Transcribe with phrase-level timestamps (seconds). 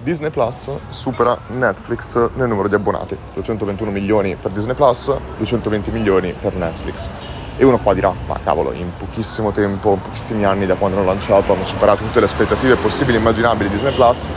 [0.00, 6.32] Disney Plus supera Netflix nel numero di abbonati, 221 milioni per Disney Plus, 220 milioni
[6.32, 7.08] per Netflix.
[7.56, 11.06] E uno qua dirà, ma cavolo, in pochissimo tempo, in pochissimi anni da quando hanno
[11.06, 14.28] lanciato, hanno superato tutte le aspettative possibili e immaginabili di Disney Plus,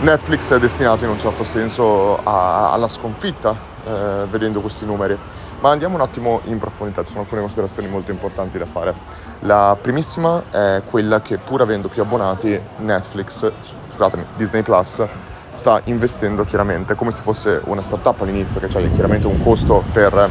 [0.00, 3.54] Netflix è destinato in un certo senso a, alla sconfitta
[3.84, 5.16] eh, vedendo questi numeri.
[5.60, 8.94] Ma andiamo un attimo in profondità, ci sono alcune considerazioni molto importanti da fare.
[9.40, 13.52] La primissima è quella che pur avendo più abbonati, Netflix,
[14.00, 15.06] scusatemi, Disney Plus,
[15.52, 20.30] sta investendo chiaramente come se fosse una startup all'inizio, che c'è chiaramente un costo per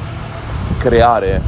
[0.79, 1.39] creare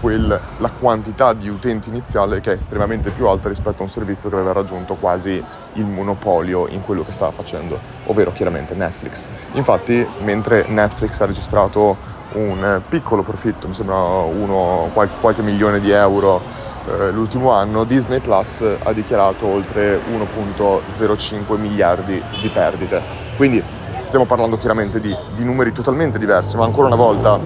[0.00, 4.30] quel, la quantità di utenti iniziale che è estremamente più alta rispetto a un servizio
[4.30, 5.42] che aveva raggiunto quasi
[5.74, 9.26] il monopolio in quello che stava facendo, ovvero chiaramente Netflix.
[9.52, 15.90] Infatti, mentre Netflix ha registrato un piccolo profitto, mi sembra uno, qualche, qualche milione di
[15.90, 16.40] euro
[16.88, 23.00] eh, l'ultimo anno, Disney Plus ha dichiarato oltre 1.05 miliardi di perdite.
[23.36, 23.62] Quindi
[24.04, 27.38] stiamo parlando chiaramente di, di numeri totalmente diversi, ma ancora una volta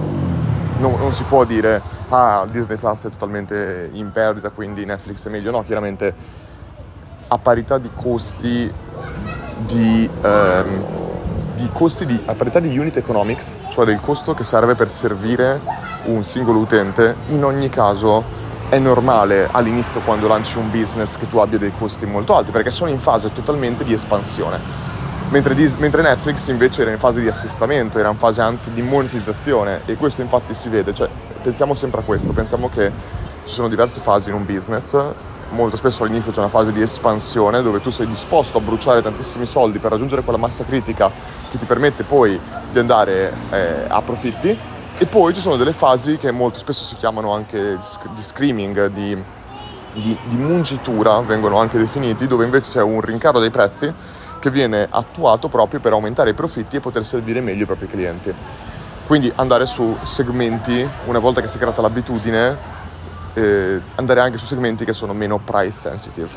[0.77, 5.29] non, non si può dire ah Disney Plus è totalmente in perdita quindi Netflix è
[5.29, 6.13] meglio, no, chiaramente
[7.27, 8.71] a parità di costi
[9.57, 10.83] di, ehm,
[11.55, 15.61] di costi di, a parità di unit economics, cioè del costo che serve per servire
[16.05, 18.39] un singolo utente, in ogni caso
[18.71, 22.71] è normale all'inizio quando lanci un business che tu abbia dei costi molto alti perché
[22.71, 24.57] sono in fase totalmente di espansione.
[25.27, 29.81] Mentre, mentre, Netflix invece era in fase di assestamento, era in fase anzi di monetizzazione
[29.85, 31.09] e questo infatti si vede, cioè
[31.43, 32.89] pensiamo sempre a questo, pensiamo che
[33.43, 34.97] ci sono diverse fasi in un business,
[35.49, 39.45] molto spesso all'inizio c'è una fase di espansione dove tu sei disposto a bruciare tantissimi
[39.45, 41.11] soldi per raggiungere quella massa critica
[41.49, 42.39] che ti permette poi
[42.71, 44.57] di andare eh, a profitti
[45.01, 47.75] e poi ci sono delle fasi che molto spesso si chiamano anche
[48.13, 49.17] di screaming, di,
[49.93, 53.91] di, di mungitura, vengono anche definiti, dove invece c'è un rincaro dei prezzi
[54.39, 58.31] che viene attuato proprio per aumentare i profitti e poter servire meglio i propri clienti.
[59.07, 62.55] Quindi andare su segmenti, una volta che si è creata l'abitudine,
[63.33, 66.29] eh, andare anche su segmenti che sono meno price sensitive.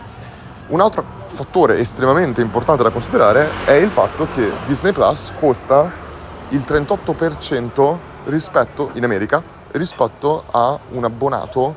[0.68, 5.92] Un altro fattore estremamente importante da considerare è il fatto che Disney Plus costa
[6.48, 9.42] il 38% rispetto, in America,
[9.72, 11.74] rispetto a un abbonato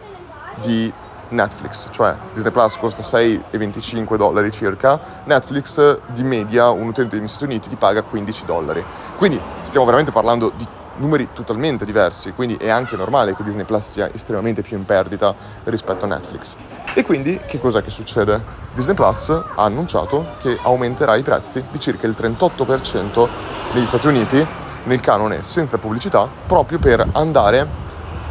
[0.56, 0.92] di
[1.30, 7.46] Netflix, cioè Disney Plus costa 6,25 dollari circa, Netflix di media un utente negli Stati
[7.46, 8.84] Uniti ti paga 15 dollari.
[9.18, 10.66] Quindi stiamo veramente parlando di
[10.98, 15.36] numeri totalmente diversi, quindi è anche normale che Disney Plus sia estremamente più in perdita
[15.66, 16.56] rispetto a Netflix.
[16.94, 18.42] E quindi che cos'è che succede?
[18.74, 23.28] Disney Plus ha annunciato che aumenterà i prezzi di circa il 38%
[23.74, 24.48] negli Stati Uniti
[24.88, 27.86] nel canone senza pubblicità proprio per andare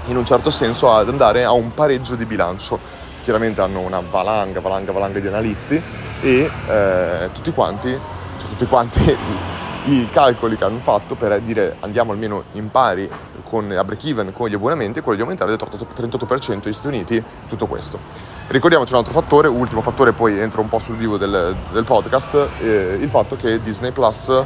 [0.06, 2.78] in un certo senso ad andare a un pareggio di bilancio.
[3.22, 5.82] Chiaramente hanno una valanga, valanga, valanga di analisti
[6.20, 9.16] e eh, tutti quanti, cioè tutti quanti
[9.86, 13.08] i calcoli che hanno fatto per dire andiamo almeno in pari
[13.44, 17.22] con, a break even con gli abbonamenti, quello di aumentare del 38% negli Stati Uniti,
[17.48, 17.98] tutto questo.
[18.48, 22.48] Ricordiamoci un altro fattore, ultimo fattore, poi entro un po' sul vivo del, del podcast,
[22.60, 24.44] eh, il fatto che Disney Plus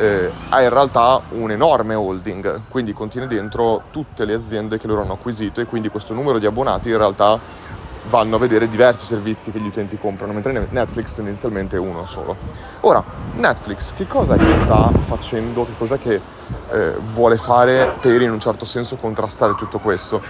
[0.00, 5.02] eh, ha in realtà un enorme holding, quindi contiene dentro tutte le aziende che loro
[5.02, 7.38] hanno acquisito e quindi questo numero di abbonati in realtà
[8.08, 12.34] vanno a vedere diversi servizi che gli utenti comprano, mentre Netflix tendenzialmente è uno solo.
[12.80, 16.18] Ora, Netflix che cosa è che sta facendo, che cosa che
[16.70, 20.22] eh, vuole fare per in un certo senso contrastare tutto questo?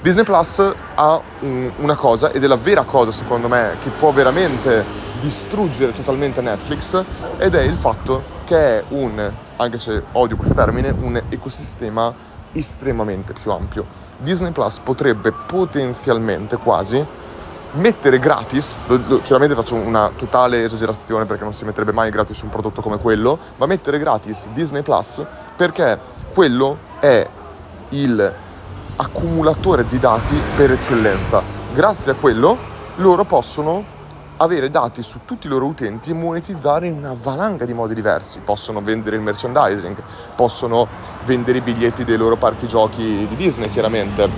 [0.00, 4.12] Disney Plus ha un, una cosa, ed è la vera cosa secondo me, che può
[4.12, 4.82] veramente
[5.20, 7.04] distruggere totalmente Netflix,
[7.36, 12.12] ed è il fatto che è un, anche se odio questo termine, un ecosistema
[12.50, 13.86] estremamente più ampio.
[14.16, 17.06] Disney Plus potrebbe potenzialmente quasi
[17.74, 22.40] mettere gratis, lo, lo, chiaramente faccio una totale esagerazione perché non si metterebbe mai gratis
[22.40, 25.22] un prodotto come quello, ma mettere gratis Disney Plus
[25.56, 25.96] perché
[26.34, 27.24] quello è
[27.90, 28.34] il
[28.96, 31.40] accumulatore di dati per eccellenza.
[31.72, 32.58] Grazie a quello
[32.96, 33.98] loro possono
[34.42, 38.40] avere dati su tutti i loro utenti e monetizzare in una valanga di modi diversi.
[38.40, 40.02] Possono vendere il merchandising,
[40.34, 40.86] possono
[41.24, 44.28] vendere i biglietti dei loro parchi giochi di Disney, chiaramente,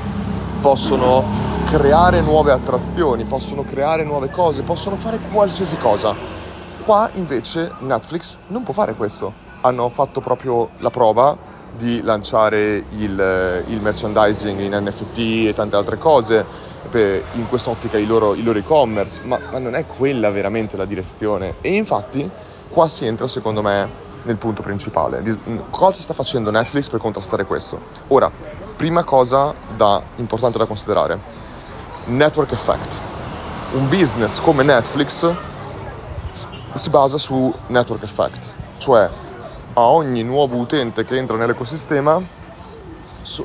[0.61, 1.23] possono
[1.67, 6.15] creare nuove attrazioni, possono creare nuove cose, possono fare qualsiasi cosa.
[6.85, 9.51] Qua invece Netflix non può fare questo.
[9.61, 11.37] Hanno fatto proprio la prova
[11.77, 16.45] di lanciare il, il merchandising in NFT e tante altre cose
[16.91, 21.55] in quest'ottica i loro, i loro e-commerce, ma, ma non è quella veramente la direzione.
[21.61, 22.29] E infatti
[22.69, 23.89] qua si entra secondo me
[24.25, 25.23] nel punto principale.
[25.71, 27.81] Cosa sta facendo Netflix per contrastare questo?
[28.09, 28.31] Ora,
[28.77, 31.19] prima cosa da, importante da considerare,
[32.07, 32.97] network effect.
[33.73, 35.33] Un business come Netflix
[36.75, 38.49] si basa su network effect,
[38.79, 39.09] cioè
[39.75, 42.21] a ogni nuovo utente che entra nell'ecosistema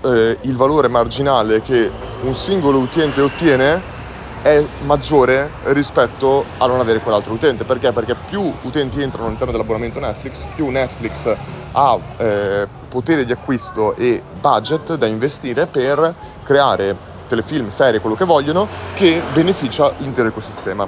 [0.04, 1.90] eh, il valore marginale che
[2.22, 3.96] un singolo utente ottiene
[4.42, 7.64] è maggiore rispetto a non avere quell'altro utente.
[7.64, 7.92] Perché?
[7.92, 11.36] Perché più utenti entrano all'interno dell'abbonamento Netflix, più Netflix
[11.72, 16.96] ha eh, potere di acquisto e budget da investire per creare
[17.28, 20.88] telefilm, serie, quello che vogliono, che beneficia l'intero ecosistema.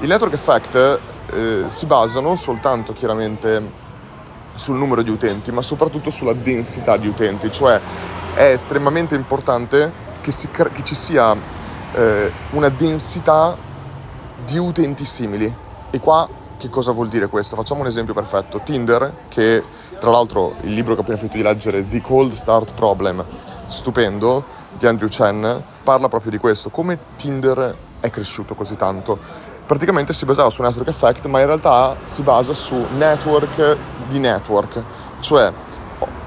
[0.00, 0.98] Il network effect
[1.32, 3.86] eh, si basa non soltanto chiaramente
[4.54, 7.80] sul numero di utenti, ma soprattutto sulla densità di utenti, cioè
[8.34, 11.36] è estremamente importante che, si, che ci sia
[11.92, 13.56] eh, una densità
[14.44, 15.52] di utenti simili.
[15.90, 16.28] E qua
[16.58, 17.56] che cosa vuol dire questo?
[17.56, 18.60] Facciamo un esempio perfetto.
[18.62, 19.62] Tinder, che
[19.98, 23.24] tra l'altro il libro che ho appena finito di leggere, The Cold Start Problem,
[23.68, 24.44] stupendo,
[24.76, 29.18] di Andrew Chen, parla proprio di questo, come Tinder è cresciuto così tanto.
[29.66, 33.76] Praticamente si basava su network effect, ma in realtà si basa su network
[34.08, 34.82] di network,
[35.20, 35.52] cioè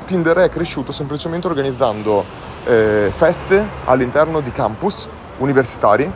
[0.06, 2.24] Tinder è cresciuto semplicemente organizzando
[2.66, 6.12] eh, feste all'interno di campus universitari,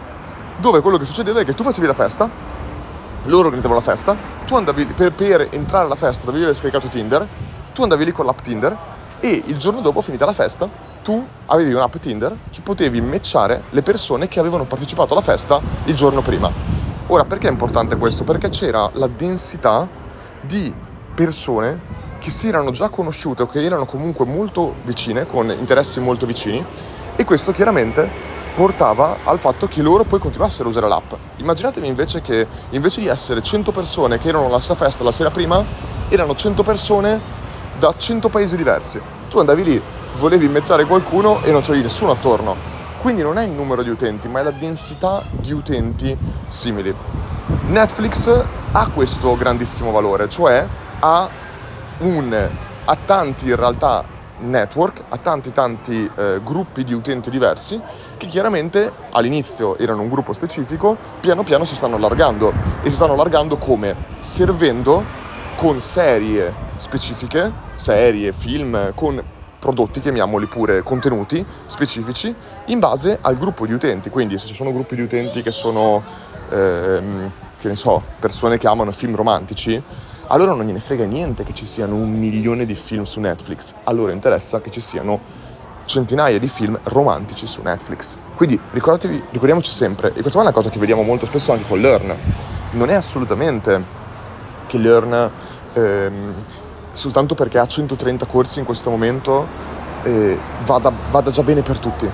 [0.57, 2.30] dove quello che succedeva è che tu facevi la festa,
[3.25, 4.15] loro organizzavano la festa,
[4.45, 7.27] tu andavi per, per entrare alla festa dovevi aver scaricato Tinder,
[7.74, 8.77] tu andavi lì con l'app Tinder
[9.19, 10.69] e il giorno dopo, finita la festa,
[11.03, 15.95] tu avevi un'app Tinder che potevi matchare le persone che avevano partecipato alla festa il
[15.95, 16.51] giorno prima.
[17.07, 18.24] Ora, perché è importante questo?
[18.24, 19.88] Perché c'era la densità
[20.42, 20.74] di
[21.13, 21.80] persone
[22.25, 26.66] che si erano già conosciute o che erano comunque molto vicine, con interessi molto vicini,
[27.16, 28.10] e questo chiaramente
[28.56, 31.13] portava al fatto che loro poi continuassero a usare l'app.
[31.36, 35.30] Immaginatevi invece che invece di essere 100 persone che erano alla stessa festa la sera
[35.30, 35.63] prima,
[36.10, 37.19] erano 100 persone
[37.77, 39.00] da 100 paesi diversi.
[39.30, 39.80] Tu andavi lì,
[40.18, 42.56] volevi immezzare qualcuno e non c'avevi nessuno attorno.
[43.01, 46.18] Quindi non è il numero di utenti, ma è la densità di utenti
[46.48, 46.92] simili.
[47.68, 50.66] Netflix ha questo grandissimo valore, cioè
[51.01, 51.30] ha,
[52.00, 52.50] un,
[52.86, 54.03] ha tanti in realtà
[54.38, 57.80] network, ha tanti tanti eh, gruppi di utenti diversi
[58.18, 63.13] che chiaramente all'inizio erano un gruppo specifico, piano piano si stanno allargando e si stanno
[63.13, 63.95] allargando come?
[64.19, 65.03] Servendo
[65.56, 69.21] con serie specifiche, serie, film, con
[69.57, 72.33] prodotti, chiamiamoli pure contenuti specifici,
[72.65, 74.09] in base al gruppo di utenti.
[74.09, 76.03] Quindi se ci sono gruppi di utenti che sono,
[76.50, 79.81] ehm, che ne so, persone che amano film romantici,
[80.27, 83.92] allora non gliene frega niente che ci siano un milione di film su Netflix, a
[83.92, 85.19] loro interessa che ci siano
[85.86, 88.18] centinaia di film romantici su Netflix.
[88.36, 92.16] Quindi ricordiamoci sempre, e questa è una cosa che vediamo molto spesso anche con Learn,
[92.72, 93.83] non è assolutamente
[94.68, 95.31] che Learn
[95.74, 96.33] ehm,
[96.92, 99.48] soltanto perché ha 130 corsi in questo momento
[100.04, 102.10] eh, vada, vada già bene per tutti.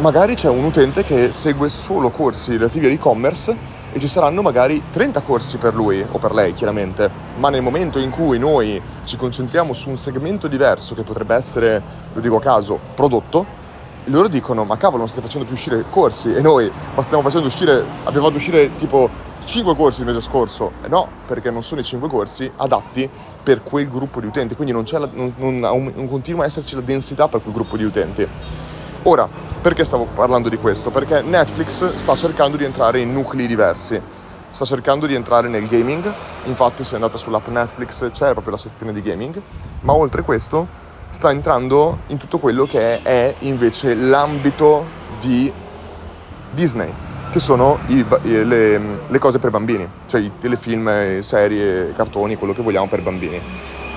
[0.00, 3.56] Magari c'è un utente che segue solo corsi relativi all'e-commerce
[3.98, 7.98] e ci saranno magari 30 corsi per lui o per lei chiaramente, ma nel momento
[7.98, 12.40] in cui noi ci concentriamo su un segmento diverso che potrebbe essere, lo dico a
[12.40, 13.44] caso, prodotto,
[14.04, 16.32] loro dicono ma cavolo non state facendo più uscire corsi.
[16.32, 19.10] E noi ma stiamo facendo uscire, abbiamo fatto uscire tipo
[19.44, 23.10] 5 corsi il mese scorso, eh no, perché non sono i 5 corsi adatti
[23.42, 26.82] per quel gruppo di utenti, quindi non, la, non, non, non continua a esserci la
[26.82, 28.28] densità per quel gruppo di utenti.
[29.04, 29.28] Ora,
[29.62, 30.90] perché stavo parlando di questo?
[30.90, 34.00] Perché Netflix sta cercando di entrare in nuclei diversi,
[34.50, 36.12] sta cercando di entrare nel gaming,
[36.44, 39.40] infatti se andate sull'app Netflix c'è proprio la sezione di gaming,
[39.80, 40.66] ma oltre questo
[41.10, 44.84] sta entrando in tutto quello che è invece l'ambito
[45.20, 45.50] di
[46.50, 46.92] Disney,
[47.30, 52.62] che sono i, le, le, cose per bambini, cioè i telefilm, serie, cartoni, quello che
[52.62, 53.40] vogliamo per bambini.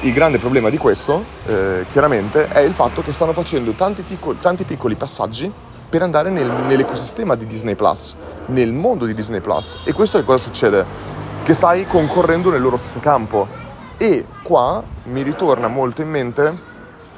[0.04, 4.34] Il grande problema di questo, eh, chiaramente, è il fatto che stanno facendo tanti, ticco,
[4.34, 5.52] tanti piccoli passaggi
[5.88, 8.16] per andare nel, nell'ecosistema di Disney Plus,
[8.48, 9.78] nel mondo di Disney Plus.
[9.84, 10.84] E questo è cosa succede?
[11.44, 13.48] Che stai concorrendo nel loro stesso campo.
[13.98, 16.58] E qua mi ritorna molto in mente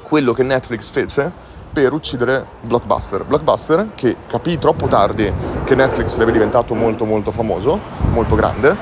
[0.02, 1.32] quello che Netflix fece
[1.72, 3.24] per uccidere Blockbuster.
[3.24, 5.32] Blockbuster, che capì troppo tardi
[5.64, 7.80] che Netflix sarebbe diventato molto molto famoso,
[8.12, 8.76] molto grande,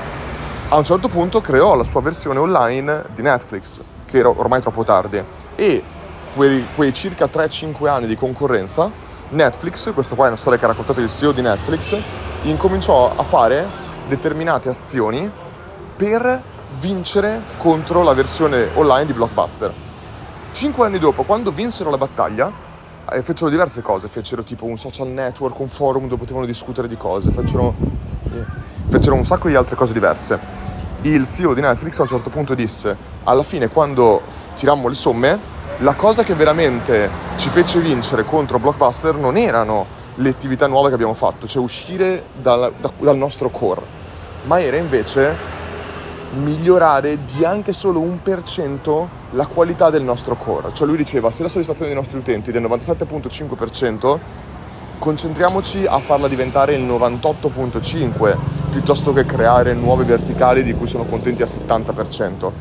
[0.73, 4.83] a un certo punto creò la sua versione online di Netflix, che era ormai troppo
[4.83, 5.83] tardi, e
[6.33, 8.89] quei, quei circa 3-5 anni di concorrenza,
[9.29, 11.95] Netflix, questo qua è una storia che ha raccontato il CEO di Netflix,
[12.43, 13.67] incominciò a fare
[14.07, 15.29] determinate azioni
[15.95, 16.41] per
[16.79, 19.71] vincere contro la versione online di Blockbuster.
[20.53, 22.51] Cinque anni dopo, quando vinsero la battaglia,
[23.11, 26.97] eh, fecero diverse cose, fecero tipo un social network, un forum dove potevano discutere di
[26.97, 27.75] cose, fecero,
[28.23, 28.43] eh,
[28.89, 30.62] fecero un sacco di altre cose diverse.
[31.05, 32.95] Il CEO di Netflix a un certo punto disse,
[33.25, 34.21] alla fine quando
[34.55, 35.37] tirammo le somme,
[35.79, 40.93] la cosa che veramente ci fece vincere contro Blockbuster non erano le attività nuove che
[40.93, 43.81] abbiamo fatto, cioè uscire dal, da, dal nostro core,
[44.45, 45.35] ma era invece
[46.35, 50.69] migliorare di anche solo un per cento la qualità del nostro core.
[50.71, 54.19] Cioè lui diceva se la soddisfazione dei nostri utenti è del 97.5%,
[54.99, 61.43] concentriamoci a farla diventare il 98.5% piuttosto che creare nuove verticali di cui sono contenti
[61.43, 62.51] al 70%.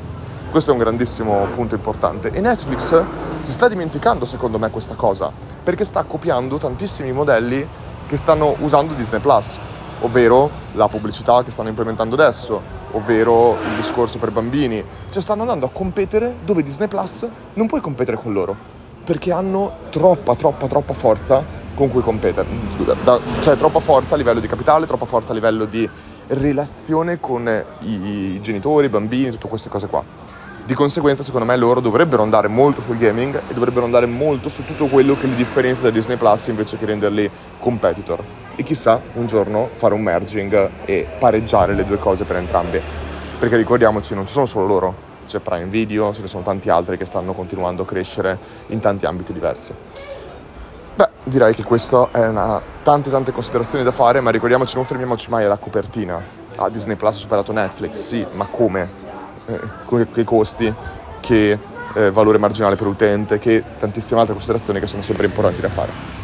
[0.50, 3.02] Questo è un grandissimo punto importante e Netflix
[3.38, 5.32] si sta dimenticando secondo me questa cosa
[5.64, 7.66] perché sta copiando tantissimi modelli
[8.06, 9.58] che stanno usando Disney Plus,
[10.00, 14.84] ovvero la pubblicità che stanno implementando adesso, ovvero il discorso per bambini.
[15.08, 18.54] Cioè stanno andando a competere dove Disney Plus non puoi competere con loro,
[19.02, 22.48] perché hanno troppa, troppa, troppa forza con cui competere.
[22.74, 25.88] Scusa, da, cioè troppa forza a livello di capitale, troppa forza a livello di
[26.28, 30.04] relazione con i, i genitori, i bambini, tutte queste cose qua.
[30.64, 34.64] Di conseguenza, secondo me, loro dovrebbero andare molto sul gaming e dovrebbero andare molto su
[34.64, 38.22] tutto quello che li differenzia da Disney Plus invece che renderli competitor.
[38.54, 42.80] E chissà, un giorno fare un merging e pareggiare le due cose per entrambi.
[43.40, 44.94] Perché ricordiamoci, non ci sono solo loro,
[45.26, 48.38] c'è Prime Video, ce ne sono tanti altri che stanno continuando a crescere
[48.68, 49.74] in tanti ambiti diversi.
[51.24, 55.44] Direi che questa è una tante tante considerazioni da fare, ma ricordiamoci, non fermiamoci mai
[55.44, 56.20] alla copertina.
[56.56, 59.02] Ah, Disney Plus ha superato Netflix, sì, ma come?
[59.46, 60.72] eh, che costi,
[61.20, 61.58] che
[61.94, 66.20] eh, valore marginale per utente, che tantissime altre considerazioni che sono sempre importanti da fare.